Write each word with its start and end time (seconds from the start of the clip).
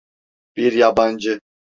Bir 0.57 0.73
yabancı. 0.73 1.39